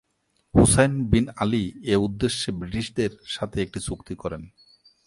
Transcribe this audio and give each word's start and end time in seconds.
Hussain 0.53 0.93
bin 1.11 1.25
Ali 1.35 1.63
এ 1.83 1.95
উদ্দেশ্যে 1.95 2.49
ব্রিটিশদের 2.51 3.11
সাথে 3.25 3.57
একটি 3.61 3.79
চুক্তি 3.87 4.15
করেন। 4.15 4.41